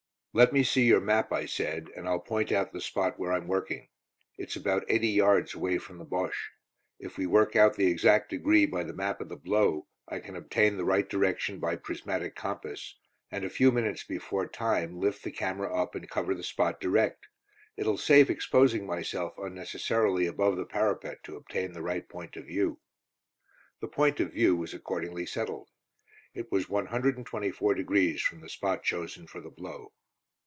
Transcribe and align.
"Let 0.33 0.53
me 0.53 0.63
see 0.63 0.85
your 0.85 1.01
map," 1.01 1.33
I 1.33 1.45
said, 1.45 1.89
"and 1.93 2.07
I'll 2.07 2.21
point 2.21 2.53
out 2.53 2.71
the 2.71 2.79
spot 2.79 3.19
where 3.19 3.33
I'm 3.33 3.49
working. 3.49 3.89
It's 4.37 4.55
about 4.55 4.85
eighty 4.87 5.09
yards 5.09 5.53
away 5.53 5.77
from 5.77 5.97
Bosche. 6.05 6.51
If 6.99 7.17
we 7.17 7.25
work 7.25 7.57
out 7.57 7.75
the 7.75 7.87
exact 7.91 8.29
degree 8.29 8.65
by 8.65 8.85
the 8.85 8.93
map 8.93 9.19
of 9.19 9.27
the 9.27 9.35
'blow,' 9.35 9.87
I 10.07 10.19
can 10.19 10.37
obtain 10.37 10.77
the 10.77 10.85
right 10.85 11.09
direction 11.09 11.59
by 11.59 11.75
prismatic 11.75 12.33
compass, 12.33 12.95
and 13.29 13.43
a 13.43 13.49
few 13.49 13.73
minutes 13.73 14.05
before 14.05 14.47
'time' 14.47 15.01
lift 15.01 15.21
the 15.25 15.33
camera 15.33 15.69
up 15.75 15.95
and 15.95 16.09
cover 16.09 16.33
the 16.33 16.43
spot 16.43 16.79
direct. 16.79 17.27
It'll 17.75 17.97
save 17.97 18.29
exposing 18.29 18.85
myself 18.85 19.33
unnecessarily 19.37 20.27
above 20.27 20.55
the 20.55 20.63
parapet 20.65 21.25
to 21.25 21.35
obtain 21.35 21.73
the 21.73 21.81
right 21.83 22.07
point 22.07 22.37
of 22.37 22.45
view." 22.45 22.79
The 23.81 23.89
point 23.89 24.21
of 24.21 24.31
view 24.31 24.55
was 24.55 24.73
accordingly 24.73 25.25
settled. 25.25 25.67
It 26.33 26.49
was 26.53 26.67
124° 26.69 28.19
from 28.21 28.39
the 28.39 28.47
spot 28.47 28.83
chosen 28.83 29.27
for 29.27 29.41
the 29.41 29.49
"blow." 29.51 29.91